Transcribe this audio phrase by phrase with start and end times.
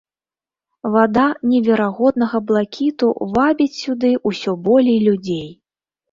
[0.93, 5.45] Вада неверагоднага блакіту вабіць сюды ўсё болей людзей.